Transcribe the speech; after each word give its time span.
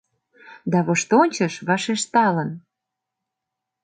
Да 0.71 0.79
воштончыш 0.85 1.53
вашешталын: 1.67 2.49